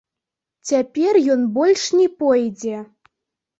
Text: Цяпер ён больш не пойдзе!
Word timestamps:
Цяпер 0.69 1.19
ён 1.35 1.45
больш 1.59 1.85
не 2.01 2.09
пойдзе! 2.25 2.83